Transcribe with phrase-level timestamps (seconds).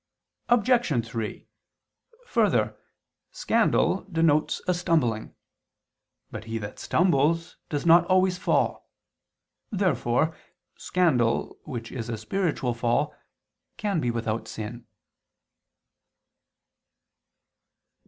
[0.49, 1.05] Obj.
[1.05, 1.47] 3:
[2.25, 2.75] Further,
[3.29, 5.35] scandal denotes a stumbling.
[6.31, 8.89] But he that stumbles does not always fall.
[9.69, 10.35] Therefore
[10.75, 13.13] scandal, which is a spiritual fall,
[13.77, 14.87] can be without sin.